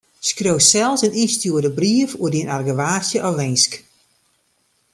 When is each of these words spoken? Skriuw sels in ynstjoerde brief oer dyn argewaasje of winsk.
Skriuw 0.27 0.59
sels 0.71 1.01
in 1.07 1.17
ynstjoerde 1.23 1.71
brief 1.79 2.11
oer 2.21 2.33
dyn 2.33 2.53
argewaasje 2.55 3.19
of 3.27 3.33
winsk. 3.39 3.71